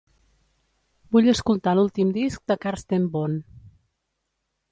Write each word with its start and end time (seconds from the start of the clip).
Vull 1.15 1.29
escoltar 1.33 1.73
l'últim 1.79 2.15
disc 2.19 2.43
de 2.53 2.57
Carsten 2.65 3.07
Bohn 3.17 3.35